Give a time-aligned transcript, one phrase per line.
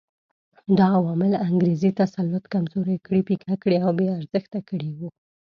[0.77, 5.07] دا عوامل انګریزي تسلط کمزوري کړي، پیکه کړي او بې ارزښته کړي وو.